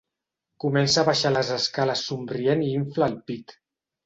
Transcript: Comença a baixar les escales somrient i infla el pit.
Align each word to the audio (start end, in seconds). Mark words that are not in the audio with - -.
Comença 0.63 1.01
a 1.01 1.03
baixar 1.09 1.31
les 1.33 1.51
escales 1.57 2.01
somrient 2.09 2.65
i 2.71 2.71
infla 2.81 3.07
el 3.11 3.15
pit. 3.31 3.57